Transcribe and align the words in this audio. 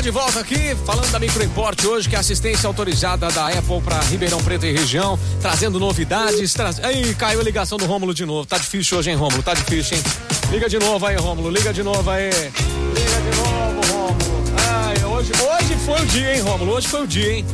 tá 0.00 0.02
de 0.02 0.10
volta 0.10 0.40
aqui, 0.40 0.74
falando 0.86 1.10
da 1.10 1.18
Microimport 1.18 1.84
hoje, 1.84 2.08
que 2.08 2.16
é 2.16 2.18
assistência 2.18 2.66
autorizada 2.66 3.28
da 3.28 3.48
Apple 3.48 3.82
para 3.82 4.00
Ribeirão 4.00 4.42
Preto 4.42 4.64
e 4.64 4.72
região, 4.72 5.18
trazendo 5.42 5.78
novidades. 5.78 6.54
Tra... 6.54 6.70
Aí, 6.82 7.14
caiu 7.14 7.40
a 7.40 7.42
ligação 7.42 7.76
do 7.76 7.84
Rômulo 7.84 8.14
de 8.14 8.24
novo. 8.24 8.46
Tá 8.46 8.56
difícil 8.56 8.96
hoje, 8.96 9.10
hein, 9.10 9.16
Rômulo? 9.16 9.42
Tá 9.42 9.52
difícil, 9.52 9.98
hein? 9.98 10.02
Liga 10.50 10.70
de 10.70 10.78
novo 10.78 11.04
aí, 11.04 11.16
Rômulo. 11.16 11.50
Liga 11.50 11.70
de 11.70 11.82
novo 11.82 12.10
aí. 12.10 12.30
Liga 12.30 13.20
de 13.20 13.36
novo, 13.36 13.92
Rômulo. 13.92 14.44
Ai, 14.70 15.04
hoje, 15.04 15.32
hoje 15.32 15.76
foi 15.84 16.00
o 16.00 16.06
dia, 16.06 16.34
hein, 16.34 16.40
Rômulo? 16.40 16.72
Hoje 16.72 16.88
foi 16.88 17.02
o 17.02 17.06
dia, 17.06 17.32
hein? 17.34 17.46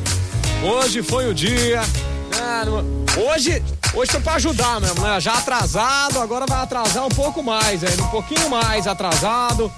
Hoje 0.63 1.03
foi 1.03 1.29
o 1.29 1.35
dia. 1.35 1.81
Ah, 2.41 2.63
hoje, 3.29 3.63
hoje 3.93 4.13
foi 4.13 4.21
pra 4.21 4.35
ajudar 4.35 4.81
mesmo, 4.81 5.01
né? 5.01 5.19
Já 5.21 5.33
atrasado, 5.33 6.21
agora 6.21 6.47
vai 6.47 6.63
atrasar 6.63 7.05
um 7.07 7.11
pouco 7.11 7.43
mais, 7.43 7.83
ainda 7.83 8.05
um 8.05 8.09
pouquinho 8.09 8.49
mais 8.49 8.87
atrasado 8.87 9.73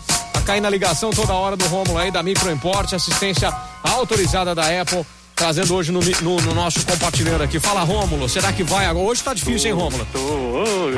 cair 0.48 0.62
na 0.62 0.70
ligação 0.70 1.11
toda 1.11 1.34
hora 1.34 1.59
do 1.59 1.66
Rômulo 1.66 1.98
aí 1.98 2.11
da 2.11 2.23
Microimport, 2.23 2.95
assistência 2.95 3.52
autorizada 3.83 4.55
da 4.55 4.62
Apple, 4.80 5.05
trazendo 5.37 5.74
hoje 5.74 5.93
no, 5.93 6.01
no, 6.01 6.41
no, 6.41 6.55
nosso 6.55 6.87
compartilhando 6.87 7.43
aqui. 7.43 7.61
Fala, 7.61 7.83
Rômulo, 7.83 8.27
será 8.30 8.51
que 8.51 8.62
vai 8.62 8.87
agora? 8.87 9.07
Hoje 9.09 9.23
tá 9.23 9.34
difícil, 9.34 9.69
hein, 9.69 9.77
Rômulo? 9.77 10.07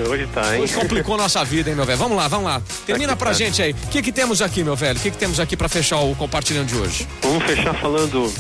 Hoje 0.09 0.29
tá, 0.33 0.55
hein? 0.55 0.63
Hoje 0.63 0.73
complicou 0.73 1.17
nossa 1.17 1.45
vida, 1.45 1.69
hein, 1.69 1.75
meu 1.75 1.85
velho? 1.85 1.99
Vamos 1.99 2.17
lá, 2.17 2.29
vamos 2.29 2.47
lá. 2.47 2.63
Termina 2.87 3.17
pra 3.17 3.31
tá. 3.31 3.33
gente 3.33 3.61
aí. 3.61 3.73
O 3.73 3.89
que 3.89 4.01
que 4.03 4.13
temos 4.13 4.41
aqui, 4.41 4.63
meu 4.63 4.77
velho? 4.77 4.97
O 4.97 5.03
que 5.03 5.11
que 5.11 5.19
temos 5.19 5.41
aqui 5.41 5.57
pra 5.57 5.69
fechar 5.69 5.99
o 5.99 6.15
compartilhando 6.15 6.69
de 6.69 6.77
hoje? 6.77 7.09
Vamos 7.21 7.43
fechar 7.43 7.75
falando 7.75 8.33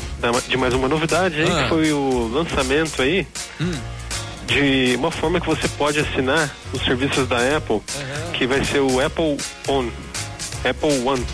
de 0.46 0.56
mais 0.56 0.72
uma 0.74 0.86
novidade 0.86 1.40
aí, 1.42 1.50
ah. 1.50 1.64
que 1.64 1.68
foi 1.70 1.92
o 1.92 2.30
lançamento 2.32 3.02
aí. 3.02 3.26
Hum 3.60 3.72
de 4.46 4.96
uma 4.96 5.12
forma 5.12 5.40
que 5.40 5.46
você 5.46 5.68
pode 5.68 6.00
assinar 6.00 6.52
os 6.72 6.82
serviços 6.82 7.28
da 7.28 7.36
Apple, 7.56 7.76
uhum. 7.76 8.32
que 8.32 8.48
vai 8.48 8.64
ser 8.64 8.80
o 8.80 8.98
Apple 8.98 9.36
One. 9.68 9.92
Apple 10.68 11.02
One. 11.04 11.24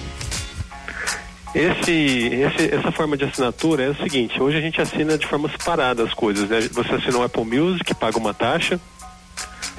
Esse, 1.54 1.92
esse, 1.92 2.74
essa 2.74 2.92
forma 2.92 3.16
de 3.16 3.24
assinatura 3.24 3.84
é 3.84 3.88
o 3.88 3.96
seguinte, 3.96 4.40
hoje 4.40 4.58
a 4.58 4.60
gente 4.60 4.80
assina 4.80 5.16
de 5.16 5.26
forma 5.26 5.48
separada 5.48 6.02
as 6.02 6.12
coisas, 6.12 6.48
né? 6.48 6.60
Você 6.72 6.92
assina 6.92 7.18
o 7.18 7.22
Apple 7.22 7.44
Music, 7.44 7.94
paga 7.94 8.18
uma 8.18 8.34
taxa, 8.34 8.78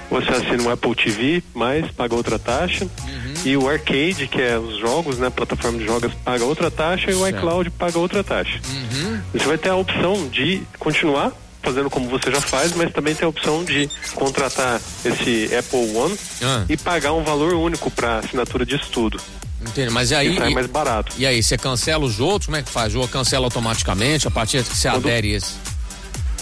você 0.09 0.29
assina 0.31 0.63
o 0.63 0.71
Apple 0.71 0.95
TV, 0.95 1.43
mais 1.53 1.91
paga 1.91 2.15
outra 2.15 2.39
taxa, 2.39 2.85
uhum. 2.85 3.33
e 3.45 3.55
o 3.57 3.69
Arcade, 3.69 4.27
que 4.27 4.41
é 4.41 4.57
os 4.57 4.79
jogos, 4.79 5.19
né? 5.19 5.29
Plataforma 5.29 5.77
de 5.77 5.85
jogos, 5.85 6.13
paga 6.15 6.45
outra 6.45 6.71
taxa, 6.71 7.11
e 7.11 7.13
o 7.13 7.27
iCloud 7.27 7.69
paga 7.71 7.99
outra 7.99 8.23
taxa. 8.23 8.59
Uhum. 8.67 9.21
Você 9.33 9.45
vai 9.45 9.57
ter 9.57 9.69
a 9.69 9.75
opção 9.75 10.27
de 10.29 10.63
continuar 10.79 11.31
fazendo 11.67 11.89
como 11.89 12.07
você 12.07 12.31
já 12.31 12.39
faz, 12.39 12.73
mas 12.73 12.93
também 12.93 13.13
tem 13.13 13.25
a 13.25 13.29
opção 13.29 13.63
de 13.63 13.89
contratar 14.15 14.79
esse 15.03 15.53
Apple 15.53 15.97
One 15.97 16.17
ah. 16.41 16.63
e 16.69 16.77
pagar 16.77 17.11
um 17.11 17.23
valor 17.23 17.53
único 17.53 17.91
para 17.91 18.19
assinatura 18.19 18.65
de 18.65 18.75
estudo. 18.75 19.19
Entende? 19.61 19.89
Mas 19.89 20.13
aí. 20.13 20.33
E 20.33 20.37
sai 20.37 20.49
mais 20.51 20.67
barato. 20.67 21.13
E 21.17 21.25
aí, 21.25 21.43
você 21.43 21.57
cancela 21.57 22.05
os 22.05 22.19
outros? 22.19 22.45
Como 22.45 22.55
é 22.55 22.61
que 22.61 22.69
faz? 22.69 22.95
Ou 22.95 23.05
cancela 23.07 23.45
automaticamente 23.45 24.27
a 24.27 24.31
partir 24.31 24.63
que 24.63 24.75
você 24.75 24.89
Quando... 24.89 25.07
adere 25.07 25.33
esse? 25.33 25.55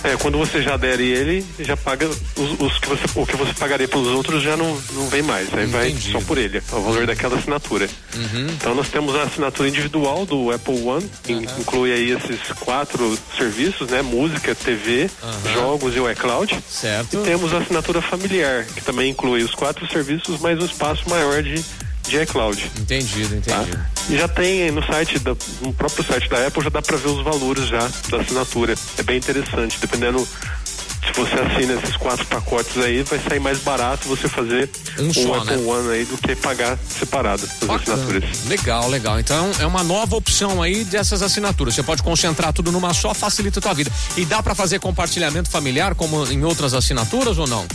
É, 0.06 0.18
quando 0.18 0.38
você 0.38 0.62
já 0.62 0.76
adere 0.76 1.04
ele, 1.04 1.46
já 1.60 1.76
paga 1.76 2.08
os, 2.08 2.60
os, 2.60 2.80
que 2.80 2.88
você, 2.88 3.04
o 3.16 3.26
que 3.26 3.36
você 3.36 3.54
pagaria 3.54 3.88
pelos 3.88 4.08
outros 4.10 4.44
já 4.44 4.56
não, 4.56 4.80
não 4.94 5.08
vem 5.08 5.22
mais, 5.22 5.52
aí 5.54 5.66
Entendi. 5.66 6.12
vai 6.12 6.12
só 6.12 6.20
por 6.22 6.38
ele, 6.38 6.62
o 6.72 6.82
valor 6.82 7.08
daquela 7.08 7.38
assinatura. 7.38 7.90
Uhum. 8.16 8.48
Então 8.50 8.76
nós 8.76 8.90
temos 8.90 9.16
a 9.16 9.24
assinatura 9.24 9.68
individual 9.68 10.26
do 10.26 10.52
Apple 10.52 10.82
One, 10.82 11.10
que 11.24 11.34
uhum. 11.34 11.44
inclui 11.60 11.92
aí 11.92 12.12
esses 12.12 12.40
quatro 12.60 13.18
serviços, 13.38 13.90
né? 13.90 14.02
Música, 14.02 14.54
TV, 14.54 15.10
uhum. 15.24 15.54
jogos 15.54 15.96
e 15.96 16.00
o 16.00 16.10
iCloud. 16.12 16.58
Certo. 16.70 17.18
E 17.18 17.24
temos 17.24 17.54
a 17.54 17.58
assinatura 17.58 18.02
familiar, 18.02 18.66
que 18.66 18.82
também 18.82 19.10
inclui 19.10 19.44
os 19.44 19.56
quatro 19.56 19.88
serviços, 19.92 20.40
mais 20.40 20.60
um 20.60 20.66
espaço 20.66 21.10
maior 21.10 21.42
de 21.42 21.64
de 22.08 22.22
iCloud. 22.22 22.72
Entendido, 22.80 23.36
entendido. 23.36 23.78
Tá? 23.78 23.90
E 24.10 24.18
já 24.18 24.28
tem 24.28 24.72
no 24.72 24.86
site, 24.86 25.20
do, 25.20 25.38
no 25.62 25.74
próprio 25.74 26.04
site 26.06 26.30
da 26.30 26.48
Apple, 26.48 26.64
já 26.64 26.70
dá 26.70 26.82
para 26.82 26.98
ver 26.98 27.10
os 27.10 27.24
valores 27.24 27.68
já 27.68 27.90
da 28.10 28.22
assinatura. 28.22 28.76
É 28.98 29.04
bem 29.04 29.18
interessante, 29.18 29.78
dependendo 29.80 30.28
se 31.06 31.14
você 31.14 31.36
assina 31.36 31.74
esses 31.74 31.96
quatro 31.98 32.26
pacotes 32.26 32.78
aí, 32.78 33.04
vai 33.04 33.20
sair 33.20 33.40
mais 33.40 33.60
barato 33.60 34.08
você 34.08 34.28
fazer 34.28 34.70
um, 34.98 35.04
um 35.04 35.34
Apple 35.36 35.58
né? 35.58 35.64
One 35.64 35.90
aí 35.92 36.06
do 36.06 36.18
que 36.18 36.36
pagar 36.36 36.78
separado 36.90 37.44
as 37.44 37.70
assinaturas. 37.70 38.24
Legal, 38.48 38.90
legal. 38.90 39.20
Então 39.20 39.52
é 39.60 39.66
uma 39.66 39.84
nova 39.84 40.16
opção 40.16 40.62
aí 40.62 40.84
dessas 40.84 41.22
assinaturas. 41.22 41.76
Você 41.76 41.84
pode 41.84 42.02
concentrar 42.02 42.52
tudo 42.54 42.72
numa 42.72 42.94
só, 42.94 43.14
facilita 43.14 43.60
a 43.60 43.62
tua 43.62 43.74
vida. 43.74 43.92
E 44.18 44.26
dá 44.26 44.42
para 44.42 44.56
fazer 44.56 44.80
compartilhamento 44.80 45.50
familiar 45.50 45.94
como 45.94 46.26
em 46.32 46.44
outras 46.44 46.74
assinaturas 46.74 47.38
ou 47.38 47.48
não? 47.48 47.66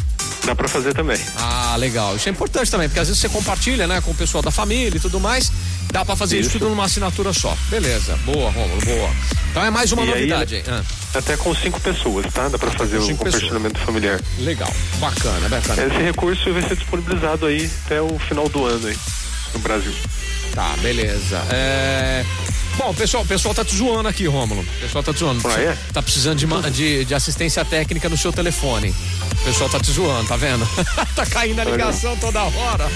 Dá 0.45 0.55
para 0.55 0.69
fazer 0.69 0.95
também. 0.95 1.19
Ah, 1.37 1.77
legal. 1.79 2.17
Isso 2.17 2.29
é 2.29 2.33
importante 2.33 2.71
também, 2.71 2.89
porque 2.89 3.01
às 3.01 3.09
vezes 3.09 3.21
você 3.21 3.29
compartilha, 3.29 3.87
né, 3.87 4.01
com 4.01 4.11
o 4.11 4.15
pessoal 4.15 4.43
da 4.43 4.51
família 4.51 4.97
e 4.97 5.01
tudo 5.01 5.21
mais. 5.21 5.53
Dá 5.93 6.05
para 6.05 6.17
fazer 6.17 6.39
isso. 6.39 6.51
isso. 6.51 6.59
tudo 6.59 6.71
numa 6.71 6.85
assinatura 6.85 7.33
só. 7.33 7.57
Beleza. 7.69 8.17
Boa, 8.25 8.51
Romulo, 8.51 8.81
boa. 8.85 9.11
Então 9.51 9.65
é 9.65 9.71
mais 9.71 9.91
uma 9.93 10.03
e 10.03 10.07
novidade. 10.07 10.57
Aí, 10.57 10.65
ah. 10.69 10.83
Até 11.15 11.37
com 11.37 11.55
cinco 11.55 11.81
pessoas, 11.81 12.27
tá? 12.33 12.49
Dá 12.49 12.59
para 12.59 12.71
fazer 12.71 12.99
o 12.99 13.09
compartilhamento 13.17 13.75
pessoas. 13.75 13.87
familiar. 13.87 14.21
Legal. 14.39 14.73
Bacana, 14.99 15.49
bacana. 15.49 15.87
Esse 15.87 16.03
recurso 16.03 16.53
vai 16.53 16.63
ser 16.63 16.77
disponibilizado 16.77 17.47
aí 17.47 17.71
até 17.87 18.01
o 18.01 18.19
final 18.19 18.49
do 18.49 18.65
ano 18.65 18.87
aí 18.87 18.97
no 19.53 19.61
Brasil. 19.61 19.93
Tá, 20.55 20.75
beleza. 20.81 21.43
É... 21.51 22.25
Bom, 22.77 22.95
pessoal, 22.95 23.23
o 23.23 23.27
pessoal 23.27 23.55
tá 23.55 23.65
te 23.65 23.77
zoando 23.77 24.09
aqui, 24.09 24.27
Rômulo. 24.27 24.63
O 24.63 24.81
pessoal 24.81 25.05
tá 25.05 25.13
te 25.13 25.21
zoando. 25.21 25.47
Ah, 25.47 25.61
é? 25.61 25.77
Tá 25.93 26.03
precisando 26.03 26.39
de, 26.39 26.71
de, 26.71 27.05
de 27.05 27.15
assistência 27.15 27.65
técnica 27.65 28.09
no 28.09 28.17
seu 28.17 28.33
telefone. 28.33 28.95
O 29.41 29.45
pessoal 29.45 29.71
tá 29.71 29.81
te 29.81 29.91
zoando, 29.91 30.29
tá 30.29 30.37
vendo? 30.37 30.69
tá 31.17 31.25
caindo 31.27 31.61
a 31.61 31.65
ligação 31.65 32.17
toda 32.17 32.43
hora. 32.43 32.89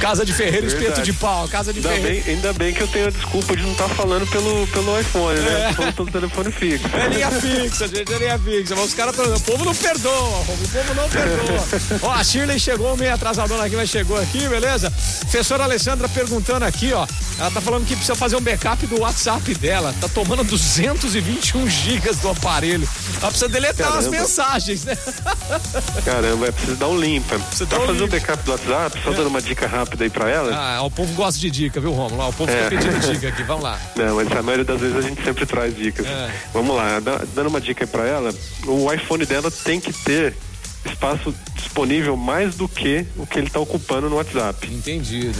Casa 0.00 0.24
de 0.24 0.32
Ferreiro, 0.32 0.66
espeto 0.66 1.02
de 1.02 1.12
pau. 1.12 1.48
Casa 1.48 1.72
de 1.72 1.80
ainda 1.80 1.90
Ferreiro. 1.90 2.24
Bem, 2.24 2.34
ainda 2.34 2.52
bem 2.52 2.72
que 2.72 2.80
eu 2.82 2.88
tenho 2.88 3.08
a 3.08 3.10
desculpa 3.10 3.56
de 3.56 3.62
não 3.62 3.72
estar 3.72 3.88
tá 3.88 3.94
falando 3.94 4.26
pelo, 4.28 4.66
pelo 4.68 5.00
iPhone, 5.00 5.40
né? 5.40 5.70
É. 5.70 5.72
Falando 5.72 5.94
pelo 5.94 6.10
telefone 6.10 6.52
fixo. 6.52 6.86
É 6.94 7.08
linha 7.08 7.30
fixa, 7.30 7.88
gente, 7.88 8.12
é 8.12 8.18
linha 8.18 8.38
fixa. 8.38 8.76
Mas 8.76 8.86
os 8.86 8.94
caras 8.94 9.16
O 9.18 9.40
povo 9.40 9.64
não 9.64 9.74
perdoa, 9.74 10.40
o 10.40 10.44
povo 10.44 10.94
não 10.94 11.08
perdoa. 11.08 11.68
ó, 12.02 12.12
a 12.12 12.24
Shirley 12.24 12.58
chegou 12.58 12.96
meio 12.96 13.12
atrasadona 13.12 13.64
aqui, 13.64 13.76
mas 13.76 13.90
chegou 13.90 14.20
aqui, 14.20 14.48
beleza? 14.48 14.90
Professora 15.20 15.64
Alessandra 15.64 16.08
perguntando 16.08 16.64
aqui, 16.64 16.92
ó. 16.92 17.06
Ela 17.42 17.50
tá 17.50 17.60
falando 17.60 17.84
que 17.84 17.96
precisa 17.96 18.14
fazer 18.14 18.36
um 18.36 18.40
backup 18.40 18.86
do 18.86 19.00
WhatsApp 19.00 19.52
dela. 19.56 19.92
Tá 20.00 20.08
tomando 20.08 20.44
221 20.44 21.68
gigas 21.68 22.18
do 22.18 22.28
aparelho. 22.28 22.88
Ela 23.20 23.30
precisa 23.30 23.48
deletar 23.48 23.88
Caramba. 23.88 23.98
as 23.98 24.06
mensagens, 24.06 24.84
né? 24.84 24.96
Caramba, 26.06 26.46
é 26.46 26.52
preciso 26.52 26.76
dar 26.76 26.86
um 26.86 26.96
limpa. 26.96 27.36
Você 27.38 27.66
tá 27.66 27.80
fazendo 27.80 28.04
um 28.04 28.06
backup 28.06 28.44
do 28.44 28.52
WhatsApp, 28.52 29.02
só 29.02 29.10
é. 29.10 29.14
dando 29.14 29.26
uma 29.26 29.42
dica 29.42 29.66
rápida 29.66 30.04
aí 30.04 30.10
pra 30.10 30.30
ela? 30.30 30.54
Ah, 30.54 30.82
o 30.82 30.90
povo 30.90 31.12
gosta 31.14 31.40
de 31.40 31.50
dica, 31.50 31.80
viu, 31.80 31.90
Romulo? 31.90 32.28
O 32.28 32.32
povo 32.32 32.48
é. 32.48 32.68
fica 32.70 32.80
pedindo 32.80 33.00
dica 33.12 33.28
aqui, 33.30 33.42
vamos 33.42 33.64
lá. 33.64 33.80
Não, 33.96 34.14
mas 34.14 34.30
a 34.30 34.40
maioria 34.40 34.64
das 34.64 34.80
vezes 34.80 34.96
a 34.96 35.00
gente 35.00 35.24
sempre 35.24 35.44
traz 35.44 35.76
dicas. 35.76 36.06
É. 36.06 36.30
Vamos 36.54 36.76
lá, 36.76 37.00
dando 37.34 37.48
uma 37.48 37.60
dica 37.60 37.82
aí 37.82 37.88
pra 37.88 38.06
ela, 38.06 38.32
o 38.68 38.92
iPhone 38.92 39.26
dela 39.26 39.50
tem 39.50 39.80
que 39.80 39.92
ter 39.92 40.36
espaço 40.84 41.34
disponível 41.72 42.16
mais 42.16 42.54
do 42.54 42.68
que 42.68 43.06
o 43.16 43.26
que 43.26 43.38
ele 43.38 43.46
está 43.46 43.58
ocupando 43.58 44.10
no 44.10 44.16
WhatsApp. 44.16 44.72
Entendido. 44.72 45.38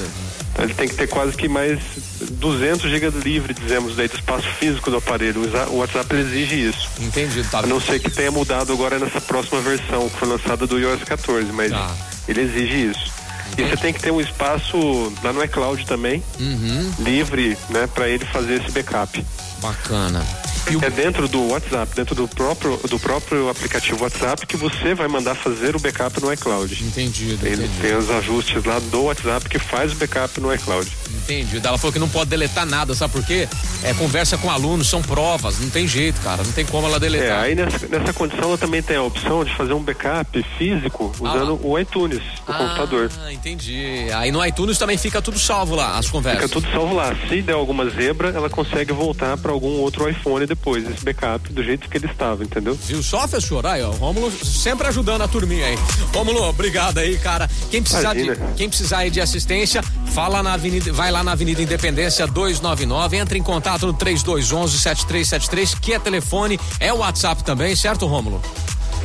Então 0.52 0.64
ele 0.64 0.74
tem 0.74 0.88
que 0.88 0.94
ter 0.94 1.06
quase 1.06 1.36
que 1.36 1.46
mais 1.46 1.78
200 2.20 2.90
GB 2.90 3.18
livre, 3.20 3.54
dizemos, 3.54 3.94
daí 3.94 4.08
do 4.08 4.14
espaço 4.14 4.48
físico 4.58 4.90
do 4.90 4.96
aparelho. 4.96 5.42
O 5.70 5.76
WhatsApp 5.76 6.14
exige 6.16 6.68
isso. 6.68 6.88
Entendido. 6.98 7.48
Tá. 7.50 7.58
A 7.58 7.66
não 7.66 7.80
ser 7.80 8.00
que 8.00 8.10
tenha 8.10 8.30
mudado 8.30 8.72
agora 8.72 8.98
nessa 8.98 9.20
próxima 9.20 9.60
versão, 9.60 10.08
que 10.08 10.16
foi 10.16 10.28
lançada 10.28 10.66
do 10.66 10.78
iOS 10.78 11.04
14, 11.04 11.52
mas 11.52 11.70
tá. 11.70 11.94
ele 12.26 12.40
exige 12.40 12.90
isso. 12.90 13.12
E 13.58 13.62
você 13.62 13.76
tem 13.76 13.92
que 13.92 14.00
ter 14.00 14.10
um 14.10 14.20
espaço 14.20 15.12
lá 15.22 15.32
no 15.32 15.44
iCloud 15.44 15.84
também, 15.84 16.22
uhum. 16.40 16.92
livre, 17.00 17.56
né, 17.68 17.86
para 17.86 18.08
ele 18.08 18.24
fazer 18.24 18.62
esse 18.62 18.70
backup. 18.70 19.22
Bacana. 19.60 20.24
É 20.80 20.90
dentro 20.90 21.26
do 21.28 21.48
WhatsApp, 21.48 21.94
dentro 21.94 22.14
do 22.14 22.28
próprio, 22.28 22.76
do 22.88 22.98
próprio 22.98 23.48
aplicativo 23.48 24.02
WhatsApp 24.02 24.46
que 24.46 24.56
você 24.56 24.94
vai 24.94 25.08
mandar 25.08 25.34
fazer 25.34 25.74
o 25.74 25.80
backup 25.80 26.20
no 26.20 26.32
iCloud. 26.32 26.84
Entendido. 26.84 27.46
Ele 27.46 27.64
entendido. 27.64 27.80
tem 27.80 27.96
os 27.96 28.10
ajustes 28.10 28.64
lá 28.64 28.78
do 28.78 29.02
WhatsApp 29.04 29.48
que 29.48 29.58
faz 29.58 29.92
o 29.92 29.96
backup 29.96 30.40
no 30.40 30.54
iCloud. 30.54 30.90
Entendido. 31.16 31.66
Ela 31.66 31.78
falou 31.78 31.92
que 31.92 31.98
não 31.98 32.08
pode 32.08 32.30
deletar 32.30 32.66
nada, 32.66 32.94
sabe 32.94 33.12
por 33.12 33.24
quê? 33.24 33.48
É 33.82 33.94
conversa 33.94 34.38
com 34.38 34.50
alunos, 34.50 34.88
são 34.88 35.02
provas, 35.02 35.58
não 35.58 35.70
tem 35.70 35.86
jeito, 35.86 36.20
cara, 36.20 36.42
não 36.42 36.52
tem 36.52 36.64
como 36.64 36.86
ela 36.86 36.98
deletar. 36.98 37.38
É, 37.38 37.42
aí 37.42 37.54
nessa, 37.54 37.86
nessa 37.86 38.12
condição 38.12 38.44
ela 38.44 38.58
também 38.58 38.82
tem 38.82 38.96
a 38.96 39.02
opção 39.02 39.44
de 39.44 39.54
fazer 39.54 39.72
um 39.72 39.82
backup 39.82 40.44
físico 40.56 41.12
usando 41.20 41.60
ah. 41.62 41.66
o 41.66 41.78
iTunes 41.78 42.18
do 42.18 42.52
ah, 42.52 42.54
computador. 42.54 43.10
Ah, 43.24 43.32
entendi. 43.32 44.06
Aí 44.14 44.30
no 44.30 44.44
iTunes 44.44 44.78
também 44.78 44.96
fica 44.96 45.20
tudo 45.20 45.38
salvo 45.38 45.74
lá, 45.74 45.98
as 45.98 46.08
conversas. 46.08 46.42
Fica 46.44 46.60
tudo 46.60 46.70
salvo 46.72 46.94
lá. 46.94 47.14
Se 47.28 47.42
der 47.42 47.52
alguma 47.52 47.88
zebra, 47.90 48.30
ela 48.30 48.48
consegue 48.48 48.92
voltar 48.92 49.36
para 49.36 49.52
algum 49.52 49.80
outro 49.80 50.08
iPhone 50.08 50.46
depois, 50.46 50.88
esse 50.88 51.04
backup, 51.04 51.52
do 51.52 51.62
jeito 51.62 51.88
que 51.88 51.96
ele 51.96 52.06
estava, 52.06 52.42
entendeu? 52.42 52.74
Viu 52.74 53.02
só, 53.02 53.26
professor? 53.28 53.66
Aí, 53.66 53.82
ó, 53.82 53.90
Rômulo 53.90 54.30
sempre 54.30 54.86
ajudando 54.88 55.22
a 55.22 55.28
turminha 55.28 55.66
aí. 55.66 55.76
Rômulo, 56.14 56.42
obrigado 56.48 56.98
aí, 56.98 57.16
cara. 57.18 57.48
Quem 57.70 57.82
precisar, 57.82 58.14
de, 58.14 58.36
quem 58.56 58.68
precisar 58.68 58.98
aí 58.98 59.10
de 59.10 59.20
assistência, 59.20 59.82
fala 60.12 60.42
na 60.42 60.52
Avenida, 60.52 60.92
vai 60.92 61.10
lá 61.10 61.24
na 61.24 61.32
Avenida 61.32 61.62
Independência 61.62 62.26
299, 62.26 63.16
entra 63.16 63.38
em 63.38 63.42
contato 63.42 63.86
no 63.86 63.94
3211 63.94 64.78
7373, 64.78 65.74
que 65.74 65.94
é 65.94 65.98
telefone, 65.98 66.60
é 66.78 66.92
o 66.92 66.98
WhatsApp 66.98 67.42
também, 67.42 67.74
certo, 67.74 68.06
Rômulo? 68.06 68.40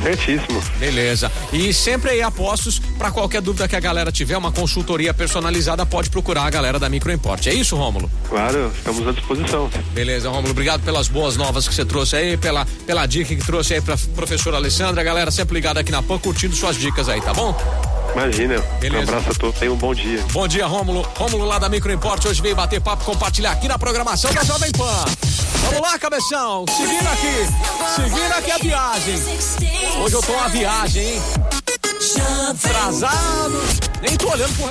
Certíssimo. 0.02 0.62
Beleza. 0.78 1.32
E 1.52 1.72
sempre 1.72 2.10
aí 2.10 2.22
apostos, 2.22 2.78
para 2.98 3.10
qualquer 3.10 3.40
dúvida 3.40 3.66
que 3.66 3.74
a 3.74 3.80
galera 3.80 4.12
tiver, 4.12 4.36
uma 4.36 4.52
consultoria 4.52 5.12
personalizada, 5.12 5.84
pode 5.86 6.10
procurar 6.10 6.44
a 6.44 6.50
galera 6.50 6.78
da 6.78 6.88
Microimport. 6.88 7.46
É 7.46 7.54
isso, 7.54 7.74
Rômulo? 7.74 8.08
Claro, 8.28 8.70
estamos 8.76 9.08
à 9.08 9.12
disposição. 9.12 9.68
Beleza, 9.92 10.28
Rômulo. 10.28 10.50
Obrigado 10.50 10.82
pelas 10.82 11.08
boas 11.08 11.36
novas 11.36 11.66
que 11.66 11.74
você 11.74 11.84
trouxe 11.84 12.16
aí, 12.16 12.36
pela, 12.36 12.66
pela 12.86 13.06
dica 13.06 13.34
que 13.34 13.44
trouxe 13.44 13.74
aí 13.74 13.80
pra 13.80 13.96
professora 14.14 14.56
Alessandra. 14.58 15.00
A 15.00 15.04
galera 15.04 15.30
sempre 15.30 15.54
ligada 15.54 15.80
aqui 15.80 15.90
na 15.90 16.02
PAN, 16.02 16.18
curtindo 16.18 16.54
suas 16.54 16.76
dicas 16.76 17.08
aí, 17.08 17.20
tá 17.20 17.32
bom? 17.32 17.56
Imagina. 18.12 18.58
Beleza. 18.80 19.12
Um 19.12 19.16
abraço 19.16 19.30
a 19.30 19.34
todos. 19.34 19.58
Tenha 19.58 19.72
um 19.72 19.76
bom 19.76 19.94
dia. 19.94 20.24
Bom 20.32 20.48
dia, 20.48 20.66
Rômulo. 20.66 21.06
Rômulo 21.16 21.44
lá 21.44 21.58
da 21.58 21.68
Microimport 21.68 22.24
hoje 22.24 22.40
veio 22.42 22.56
bater 22.56 22.80
papo, 22.80 23.04
compartilhar 23.04 23.52
aqui 23.52 23.68
na 23.68 23.78
programação 23.78 24.32
da 24.32 24.42
Jovem 24.44 24.70
Pan. 24.72 25.04
Vamos 25.64 25.80
lá, 25.80 25.98
cabeção. 25.98 26.64
Seguindo 26.68 27.06
aqui. 27.08 27.96
Seguindo 27.96 28.32
aqui 28.32 28.50
a 28.50 28.58
viagem. 28.58 29.22
Hoje 30.02 30.14
eu 30.14 30.22
tô 30.22 30.32
uma 30.32 30.48
viagem, 30.48 31.14
hein? 31.14 31.22
Atrasado. 32.48 33.62
Nem 34.00 34.16
tô 34.16 34.30
olhando 34.30 34.54
pro 34.56 34.66